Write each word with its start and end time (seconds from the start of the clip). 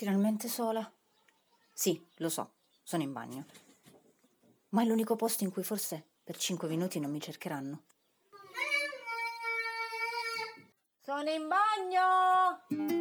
Finalmente 0.00 0.48
sola. 0.48 0.90
Sì, 1.74 2.02
lo 2.16 2.30
so, 2.30 2.54
sono 2.82 3.02
in 3.02 3.12
bagno. 3.12 3.44
Ma 4.70 4.80
è 4.80 4.86
l'unico 4.86 5.14
posto 5.14 5.44
in 5.44 5.52
cui 5.52 5.62
forse 5.62 6.02
per 6.24 6.38
cinque 6.38 6.68
minuti 6.68 6.98
non 6.98 7.10
mi 7.10 7.20
cercheranno. 7.20 7.82
Sono 11.02 11.28
in 11.28 11.48
bagno! 11.48 12.99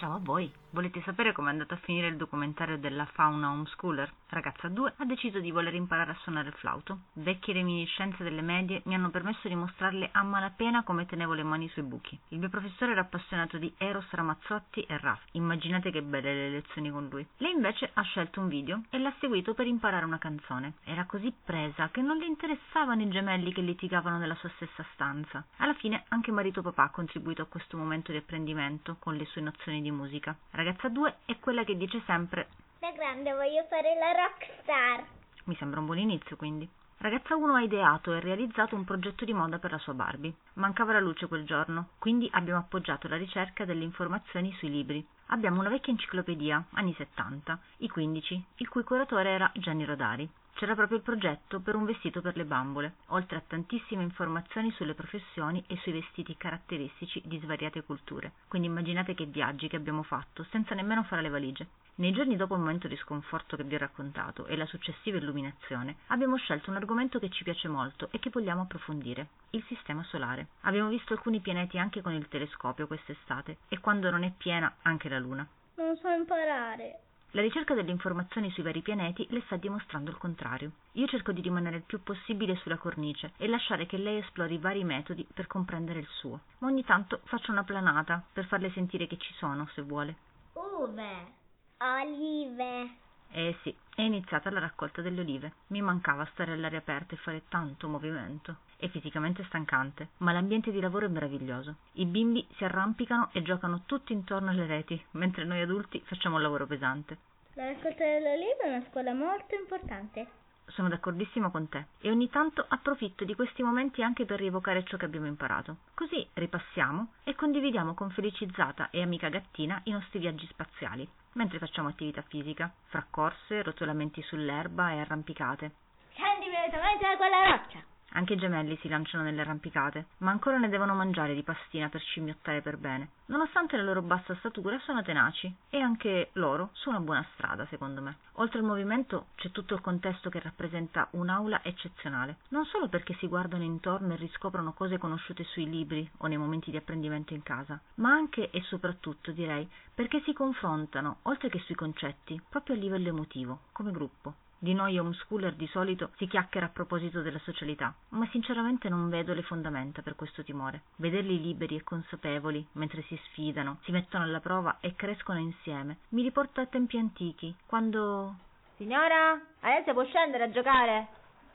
Ciao 0.00 0.14
a 0.14 0.18
voi! 0.18 0.50
Volete 0.72 1.02
sapere 1.02 1.32
com'è 1.32 1.50
andato 1.50 1.74
a 1.74 1.78
finire 1.78 2.06
il 2.06 2.16
documentario 2.16 2.78
della 2.78 3.04
fauna 3.04 3.50
homeschooler? 3.50 4.10
Ragazza 4.28 4.68
2 4.68 4.94
ha 4.96 5.04
deciso 5.04 5.40
di 5.40 5.50
voler 5.50 5.74
imparare 5.74 6.12
a 6.12 6.18
suonare 6.22 6.48
il 6.48 6.54
flauto. 6.54 7.00
Vecchie 7.14 7.52
reminiscenze 7.52 8.22
delle 8.22 8.40
medie 8.40 8.80
mi 8.84 8.94
hanno 8.94 9.10
permesso 9.10 9.48
di 9.48 9.56
mostrarle 9.56 10.08
a 10.12 10.22
malapena 10.22 10.84
come 10.84 11.04
tenevo 11.06 11.34
le 11.34 11.42
mani 11.42 11.68
sui 11.70 11.82
buchi. 11.82 12.16
Il 12.28 12.38
mio 12.38 12.48
professore 12.48 12.92
era 12.92 13.00
appassionato 13.00 13.58
di 13.58 13.74
Eros 13.76 14.08
Ramazzotti 14.10 14.82
e 14.82 14.96
Raff. 14.96 15.20
Immaginate 15.32 15.90
che 15.90 16.02
belle 16.02 16.32
le 16.32 16.50
lezioni 16.50 16.88
con 16.90 17.08
lui. 17.10 17.26
Lei 17.38 17.52
invece 17.52 17.90
ha 17.92 18.02
scelto 18.02 18.40
un 18.40 18.46
video 18.46 18.84
e 18.90 18.98
l'ha 18.98 19.12
seguito 19.18 19.54
per 19.54 19.66
imparare 19.66 20.04
una 20.04 20.18
canzone. 20.18 20.74
Era 20.84 21.04
così 21.04 21.34
presa 21.44 21.90
che 21.90 22.00
non 22.00 22.16
le 22.16 22.26
interessavano 22.26 23.02
i 23.02 23.10
gemelli 23.10 23.52
che 23.52 23.60
litigavano 23.60 24.18
nella 24.18 24.36
sua 24.36 24.50
stessa 24.54 24.86
stanza. 24.94 25.44
Alla 25.56 25.74
fine 25.74 26.04
anche 26.08 26.30
marito 26.30 26.62
papà 26.62 26.84
ha 26.84 26.90
contribuito 26.90 27.42
a 27.42 27.46
questo 27.46 27.76
momento 27.76 28.12
di 28.12 28.18
apprendimento 28.18 28.96
con 29.00 29.16
le 29.16 29.24
sue 29.24 29.42
nozioni 29.42 29.82
di 29.82 29.89
musica. 29.92 30.36
Ragazza 30.50 30.88
2 30.88 31.16
è 31.26 31.38
quella 31.38 31.64
che 31.64 31.76
dice 31.76 32.00
sempre 32.06 32.48
Da 32.78 32.90
grande 32.92 33.32
voglio 33.32 33.64
fare 33.68 33.94
la 33.98 34.12
rockstar. 34.12 35.04
mi 35.44 35.56
sembra 35.56 35.80
un 35.80 35.86
buon 35.86 35.98
inizio 35.98 36.36
quindi. 36.36 36.68
Ragazza 36.98 37.34
1 37.34 37.54
ha 37.54 37.62
ideato 37.62 38.12
e 38.12 38.20
realizzato 38.20 38.74
un 38.74 38.84
progetto 38.84 39.24
di 39.24 39.32
moda 39.32 39.58
per 39.58 39.70
la 39.70 39.78
sua 39.78 39.94
Barbie. 39.94 40.34
Mancava 40.54 40.92
la 40.92 41.00
luce 41.00 41.28
quel 41.28 41.46
giorno, 41.46 41.88
quindi 41.98 42.28
abbiamo 42.30 42.60
appoggiato 42.60 43.08
la 43.08 43.16
ricerca 43.16 43.64
delle 43.64 43.84
informazioni 43.84 44.52
sui 44.58 44.70
libri. 44.70 45.06
Abbiamo 45.32 45.60
una 45.60 45.68
vecchia 45.68 45.92
enciclopedia, 45.92 46.64
anni 46.72 46.92
70, 46.92 47.56
i 47.78 47.88
15, 47.88 48.44
il 48.56 48.68
cui 48.68 48.82
curatore 48.82 49.30
era 49.30 49.50
Gianni 49.54 49.84
Rodari. 49.84 50.28
C'era 50.54 50.74
proprio 50.74 50.98
il 50.98 51.04
progetto 51.04 51.60
per 51.60 51.76
un 51.76 51.84
vestito 51.84 52.20
per 52.20 52.36
le 52.36 52.44
bambole, 52.44 52.94
oltre 53.06 53.36
a 53.36 53.42
tantissime 53.46 54.02
informazioni 54.02 54.72
sulle 54.72 54.94
professioni 54.94 55.62
e 55.68 55.76
sui 55.76 55.92
vestiti 55.92 56.36
caratteristici 56.36 57.22
di 57.24 57.38
svariate 57.38 57.84
culture. 57.84 58.32
Quindi 58.48 58.66
immaginate 58.66 59.14
che 59.14 59.26
viaggi 59.26 59.68
che 59.68 59.76
abbiamo 59.76 60.02
fatto, 60.02 60.44
senza 60.50 60.74
nemmeno 60.74 61.04
fare 61.04 61.22
le 61.22 61.28
valigie. 61.28 61.68
Nei 62.00 62.12
giorni 62.12 62.36
dopo 62.36 62.54
il 62.54 62.60
momento 62.60 62.88
di 62.88 62.96
sconforto 62.96 63.56
che 63.56 63.64
vi 63.64 63.74
ho 63.74 63.78
raccontato 63.78 64.46
e 64.46 64.56
la 64.56 64.64
successiva 64.64 65.18
illuminazione, 65.18 65.96
abbiamo 66.06 66.36
scelto 66.36 66.70
un 66.70 66.76
argomento 66.76 67.18
che 67.18 67.28
ci 67.28 67.44
piace 67.44 67.68
molto 67.68 68.08
e 68.10 68.18
che 68.18 68.30
vogliamo 68.30 68.62
approfondire, 68.62 69.28
il 69.50 69.62
sistema 69.64 70.02
solare. 70.04 70.48
Abbiamo 70.62 70.88
visto 70.88 71.12
alcuni 71.12 71.40
pianeti 71.40 71.78
anche 71.78 72.00
con 72.00 72.14
il 72.14 72.26
telescopio 72.28 72.86
quest'estate 72.86 73.58
e 73.68 73.80
quando 73.80 74.10
non 74.10 74.24
è 74.24 74.32
piena 74.34 74.76
anche 74.82 75.10
la 75.10 75.18
Luna. 75.20 75.46
Non 75.76 75.96
so 75.96 76.08
imparare. 76.08 77.00
La 77.32 77.42
ricerca 77.42 77.74
delle 77.74 77.92
informazioni 77.92 78.50
sui 78.50 78.64
vari 78.64 78.82
pianeti 78.82 79.24
le 79.30 79.42
sta 79.46 79.56
dimostrando 79.56 80.10
il 80.10 80.18
contrario. 80.18 80.72
Io 80.92 81.06
cerco 81.06 81.30
di 81.30 81.40
rimanere 81.40 81.76
il 81.76 81.82
più 81.82 82.02
possibile 82.02 82.56
sulla 82.56 82.76
cornice 82.76 83.32
e 83.36 83.46
lasciare 83.46 83.86
che 83.86 83.98
lei 83.98 84.18
esplori 84.18 84.58
vari 84.58 84.82
metodi 84.82 85.24
per 85.32 85.46
comprendere 85.46 86.00
il 86.00 86.08
suo. 86.18 86.40
Ma 86.58 86.66
ogni 86.66 86.84
tanto 86.84 87.20
faccio 87.24 87.52
una 87.52 87.62
planata 87.62 88.20
per 88.32 88.46
farle 88.46 88.72
sentire 88.72 89.06
che 89.06 89.16
ci 89.18 89.32
sono, 89.34 89.68
se 89.74 89.82
vuole. 89.82 90.16
Uve. 90.54 91.38
Olive. 91.78 93.09
Eh 93.32 93.56
sì, 93.62 93.74
è 93.94 94.02
iniziata 94.02 94.50
la 94.50 94.58
raccolta 94.58 95.02
delle 95.02 95.20
olive. 95.20 95.52
Mi 95.68 95.80
mancava 95.80 96.28
stare 96.32 96.52
all'aria 96.52 96.78
aperta 96.78 97.14
e 97.14 97.18
fare 97.18 97.42
tanto 97.48 97.88
movimento. 97.88 98.56
È 98.76 98.88
fisicamente 98.88 99.44
stancante, 99.44 100.08
ma 100.18 100.32
l'ambiente 100.32 100.72
di 100.72 100.80
lavoro 100.80 101.06
è 101.06 101.08
meraviglioso. 101.08 101.76
I 101.92 102.06
bimbi 102.06 102.46
si 102.56 102.64
arrampicano 102.64 103.30
e 103.32 103.42
giocano 103.42 103.82
tutti 103.86 104.12
intorno 104.12 104.50
alle 104.50 104.66
reti, 104.66 105.00
mentre 105.12 105.44
noi 105.44 105.60
adulti 105.60 106.00
facciamo 106.04 106.36
il 106.36 106.42
lavoro 106.42 106.66
pesante. 106.66 107.18
La 107.54 107.66
raccolta 107.66 108.04
delle 108.04 108.32
olive 108.32 108.62
è 108.64 108.68
una 108.68 108.84
scuola 108.88 109.12
molto 109.12 109.54
importante. 109.54 110.26
Sono 110.70 110.88
d'accordissimo 110.88 111.50
con 111.50 111.68
te 111.68 111.86
e 112.00 112.10
ogni 112.10 112.30
tanto 112.30 112.64
approfitto 112.66 113.24
di 113.24 113.34
questi 113.34 113.62
momenti 113.62 114.02
anche 114.02 114.24
per 114.24 114.38
rievocare 114.38 114.84
ciò 114.84 114.96
che 114.96 115.04
abbiamo 115.04 115.26
imparato. 115.26 115.78
Così 115.94 116.26
ripassiamo 116.34 117.12
e 117.24 117.34
condividiamo 117.34 117.94
con 117.94 118.10
felicizzata 118.10 118.90
e 118.90 119.02
amica 119.02 119.28
gattina 119.28 119.80
i 119.84 119.90
nostri 119.90 120.18
viaggi 120.18 120.46
spaziali, 120.46 121.08
mentre 121.32 121.58
facciamo 121.58 121.88
attività 121.88 122.22
fisica, 122.22 122.72
fra 122.86 123.04
corse, 123.08 123.62
rotolamenti 123.62 124.22
sull'erba 124.22 124.92
e 124.92 125.00
arrampicate. 125.00 125.72
Scendi 126.12 126.46
immediatamente 126.46 127.06
da 127.06 127.16
quella 127.16 127.50
roccia. 127.50 127.89
Anche 128.12 128.34
i 128.34 128.38
gemelli 128.38 128.76
si 128.80 128.88
lanciano 128.88 129.22
nelle 129.22 129.42
arrampicate, 129.42 130.06
ma 130.18 130.30
ancora 130.30 130.58
ne 130.58 130.68
devono 130.68 130.94
mangiare 130.94 131.34
di 131.34 131.42
pastina 131.42 131.88
per 131.88 132.00
scimmiottare 132.00 132.60
per 132.60 132.76
bene. 132.76 133.10
Nonostante 133.26 133.76
la 133.76 133.84
loro 133.84 134.02
bassa 134.02 134.34
statura, 134.36 134.78
sono 134.80 135.02
tenaci 135.02 135.54
e 135.70 135.80
anche 135.80 136.30
loro 136.32 136.70
su 136.72 136.88
una 136.88 136.98
buona 136.98 137.24
strada, 137.34 137.66
secondo 137.66 138.00
me. 138.00 138.16
Oltre 138.34 138.58
al 138.58 138.64
movimento 138.64 139.26
c'è 139.36 139.52
tutto 139.52 139.74
il 139.74 139.80
contesto 139.80 140.28
che 140.28 140.40
rappresenta 140.40 141.06
un'aula 141.12 141.62
eccezionale, 141.62 142.38
non 142.48 142.64
solo 142.64 142.88
perché 142.88 143.14
si 143.14 143.28
guardano 143.28 143.62
intorno 143.62 144.14
e 144.14 144.16
riscoprono 144.16 144.72
cose 144.72 144.98
conosciute 144.98 145.44
sui 145.44 145.70
libri 145.70 146.08
o 146.18 146.26
nei 146.26 146.36
momenti 146.36 146.72
di 146.72 146.76
apprendimento 146.76 147.32
in 147.32 147.44
casa, 147.44 147.80
ma 147.96 148.10
anche 148.10 148.50
e 148.50 148.60
soprattutto, 148.62 149.30
direi, 149.30 149.68
perché 149.94 150.20
si 150.22 150.32
confrontano, 150.32 151.18
oltre 151.22 151.48
che 151.48 151.60
sui 151.60 151.76
concetti, 151.76 152.40
proprio 152.48 152.74
a 152.74 152.78
livello 152.78 153.08
emotivo, 153.08 153.60
come 153.70 153.92
gruppo. 153.92 154.34
Di 154.62 154.74
noi 154.74 154.98
homeschooler 154.98 155.54
di 155.54 155.66
solito 155.68 156.10
si 156.18 156.26
chiacchiera 156.26 156.66
a 156.66 156.68
proposito 156.68 157.22
della 157.22 157.38
socialità, 157.38 157.94
ma 158.10 158.28
sinceramente 158.30 158.90
non 158.90 159.08
vedo 159.08 159.32
le 159.32 159.42
fondamenta 159.42 160.02
per 160.02 160.16
questo 160.16 160.42
timore. 160.42 160.82
Vederli 160.96 161.40
liberi 161.40 161.76
e 161.76 161.82
consapevoli 161.82 162.66
mentre 162.72 163.00
si 163.04 163.18
sfidano, 163.24 163.78
si 163.84 163.90
mettono 163.90 164.24
alla 164.24 164.40
prova 164.40 164.76
e 164.80 164.94
crescono 164.94 165.38
insieme 165.38 165.96
mi 166.10 166.22
riporta 166.22 166.60
a 166.60 166.66
tempi 166.66 166.98
antichi, 166.98 167.54
quando 167.66 168.34
Signora, 168.76 169.40
adesso 169.60 169.92
può 169.92 170.04
scendere 170.04 170.44
a 170.44 170.50
giocare. 170.50 171.08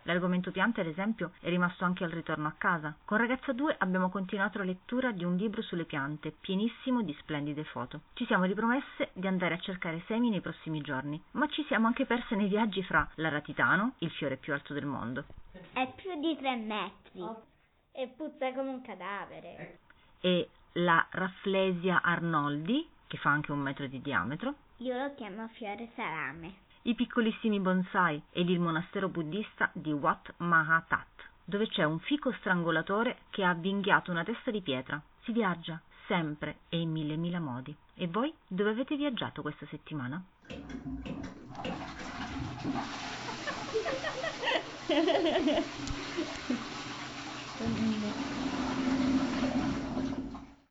L'argomento 0.08 0.52
piante, 0.52 0.82
ad 0.82 0.88
esempio, 0.88 1.32
è 1.42 1.50
rimasto 1.50 1.84
anche 1.84 2.04
al 2.04 2.12
ritorno 2.12 2.48
a 2.48 2.54
casa. 2.58 2.96
Con 3.06 3.18
ragazza 3.18 3.54
2 3.54 3.76
abbiamo 3.80 4.10
continuato 4.10 4.60
la 4.60 4.64
lettura 4.64 5.12
di 5.12 5.24
un 5.24 5.36
libro 5.36 5.64
sulle 5.64 5.86
piante, 5.86 6.32
pienissimo 6.42 7.02
di 7.02 7.16
splendide 7.22 7.64
foto. 7.64 8.02
Ci 8.14 8.26
siamo 8.28 8.44
ripromesse 8.46 9.10
di 9.14 9.26
andare 9.26 9.56
a 9.56 9.60
cercare 9.60 10.04
semi 10.06 10.30
nei 10.30 10.42
prossimi 10.42 10.82
giorni, 10.82 11.20
ma 11.32 11.48
ci 11.48 11.64
siamo 11.66 11.88
anche 11.88 12.06
perse 12.06 12.36
nei 12.36 12.48
viaggi 12.48 12.84
fra 12.84 13.08
l'aratitano, 13.16 13.94
il 14.00 14.12
fiore 14.12 14.38
più 14.38 14.54
alto 14.54 14.74
del 14.74 14.86
mondo, 14.86 15.26
È 15.74 15.92
più 15.96 16.20
di 16.20 16.36
tre 16.38 16.56
metri. 16.56 17.26
E 17.92 18.08
puzza 18.16 18.54
come 18.54 18.70
un 18.70 18.82
cadavere. 18.84 19.80
e 20.22 20.50
la 20.74 21.04
Rafflesia 21.10 22.02
arnoldi, 22.04 22.88
che 23.08 23.18
fa 23.18 23.30
anche 23.32 23.52
un 23.52 23.60
metro 23.60 23.88
di 23.88 24.02
diametro, 24.02 24.54
Io 24.80 24.96
lo 24.98 25.16
chiamo 25.16 25.48
fiore 25.54 25.90
salame. 25.96 26.64
I 26.88 26.94
piccolissimi 26.94 27.60
bonsai 27.60 28.22
ed 28.32 28.50
il 28.50 28.60
monastero 28.60 29.10
buddista 29.10 29.72
di 29.74 29.92
Wat 29.92 30.36
Mahatat, 30.38 31.30
dove 31.44 31.68
c'è 31.68 31.84
un 31.84 32.00
fico 32.00 32.32
strangolatore 32.34 33.22
che 33.32 33.44
ha 33.44 33.50
avvinghiato 33.50 34.12
una 34.12 34.24
testa 34.24 34.52
di 34.52 34.62
pietra. 34.62 35.02
Si 35.24 35.32
viaggia 35.32 35.82
sempre 36.08 36.58
e 36.70 36.80
in 36.80 36.92
mille 36.92 37.16
mila 37.16 37.40
modi. 37.40 37.76
E 37.96 38.08
voi 38.08 38.32
dove 38.48 38.70
avete 38.70 38.96
viaggiato 38.96 39.42
questa 39.42 39.66
settimana? 39.68 40.24